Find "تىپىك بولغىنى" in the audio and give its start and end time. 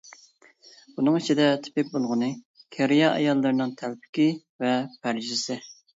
1.67-2.29